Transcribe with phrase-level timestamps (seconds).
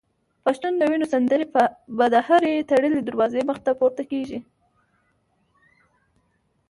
[0.45, 1.45] پښتون د وینو سندري
[1.97, 4.39] به د هري تړلي دروازې مخته پورته کیږي